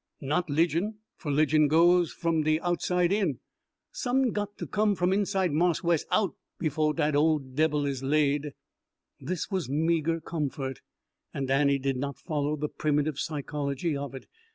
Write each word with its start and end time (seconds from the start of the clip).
Not 0.19 0.47
'ligion, 0.49 0.95
fer 1.15 1.29
'ligion 1.29 1.67
goes 1.67 2.11
f'm 2.11 2.41
de 2.41 2.59
outside 2.61 3.11
in. 3.11 3.37
Som'n 3.91 4.31
got 4.31 4.57
to 4.57 4.65
come 4.65 4.95
from 4.95 5.13
inside 5.13 5.51
Marse 5.51 5.83
Wes 5.83 6.07
out 6.09 6.33
befo' 6.57 6.91
dat 6.93 7.15
ole 7.15 7.37
debbil 7.37 7.85
is 7.85 8.01
laid." 8.01 8.53
This 9.19 9.51
was 9.51 9.69
meagre 9.69 10.19
comfort, 10.19 10.79
and 11.35 11.51
Annie 11.51 11.77
did 11.77 11.97
not 11.97 12.17
follow 12.17 12.55
the 12.55 12.67
primitive 12.67 13.19
psychology 13.19 13.95
of 13.95 14.15
it. 14.15 14.25